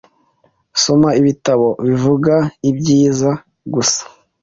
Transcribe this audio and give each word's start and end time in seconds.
Soma 0.83 1.09
ibitabo 1.19 1.67
bivuga 1.87 2.33
ibyiza 2.69 3.31
gusa 3.73 4.01